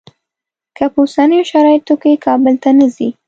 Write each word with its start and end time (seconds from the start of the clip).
که 0.77 0.83
په 0.93 0.99
اوسنیو 1.03 1.47
شرایطو 1.51 1.95
کې 2.01 2.21
کابل 2.25 2.55
ته 2.63 2.69
نه 2.79 2.87
ځې. 2.95 3.09